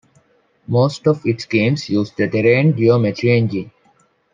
Most 0.65 1.05
of 1.05 1.21
its 1.27 1.45
games 1.45 1.87
used 1.87 2.17
the 2.17 2.27
Terrain 2.27 2.75
geometry 2.75 3.37
engine. 3.37 3.71